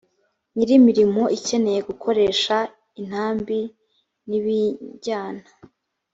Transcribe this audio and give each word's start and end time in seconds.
nyir 0.53 0.69
imirimo 0.79 1.23
ikeneye 1.37 1.79
gukoresha 1.89 2.55
intambi 3.01 3.59
n 4.29 4.31
ibijyana 4.37 5.45